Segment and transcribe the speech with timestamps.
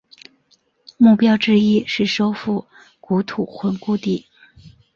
[0.97, 2.65] 目标之一是收复
[3.27, 4.25] 吐谷浑故地。